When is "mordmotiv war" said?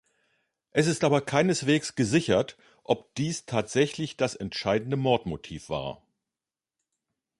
4.97-6.01